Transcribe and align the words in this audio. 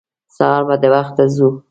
سهار 0.35 0.63
به 0.67 0.75
د 0.81 0.85
وخته 0.93 1.23
ځو. 1.35 1.49